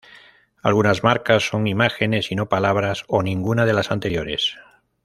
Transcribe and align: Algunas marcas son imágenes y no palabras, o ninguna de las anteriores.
Algunas 0.63 1.03
marcas 1.03 1.47
son 1.47 1.67
imágenes 1.67 2.31
y 2.31 2.35
no 2.35 2.49
palabras, 2.49 3.03
o 3.07 3.21
ninguna 3.21 3.67
de 3.67 3.73
las 3.73 3.91
anteriores. 3.91 4.57